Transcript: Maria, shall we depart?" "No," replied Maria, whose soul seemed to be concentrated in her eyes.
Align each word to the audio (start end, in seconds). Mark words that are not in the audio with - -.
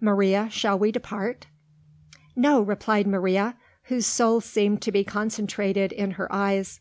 Maria, 0.00 0.48
shall 0.50 0.76
we 0.76 0.90
depart?" 0.90 1.46
"No," 2.34 2.60
replied 2.60 3.06
Maria, 3.06 3.56
whose 3.84 4.04
soul 4.04 4.40
seemed 4.40 4.82
to 4.82 4.90
be 4.90 5.04
concentrated 5.04 5.92
in 5.92 6.10
her 6.18 6.26
eyes. 6.32 6.80